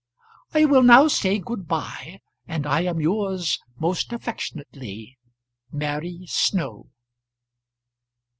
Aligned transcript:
I 0.55 0.65
will 0.65 0.81
now 0.81 1.07
say 1.07 1.37
good 1.37 1.67
bye, 1.67 2.21
and 2.47 2.65
I 2.65 2.81
am 2.85 2.99
yours 2.99 3.59
most 3.77 4.11
affectionately, 4.11 5.19
MARY 5.71 6.25
SNOW. 6.25 6.89